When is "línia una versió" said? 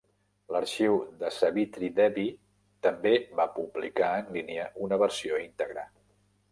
4.39-5.43